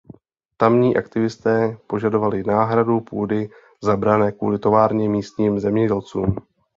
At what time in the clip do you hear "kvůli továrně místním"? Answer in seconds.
4.31-5.59